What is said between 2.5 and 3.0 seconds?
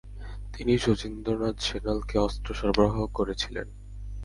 সরবরাহ